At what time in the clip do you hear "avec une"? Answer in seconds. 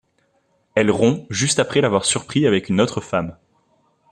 2.47-2.81